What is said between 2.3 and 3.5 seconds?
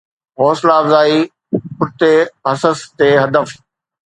حصص تي ھدف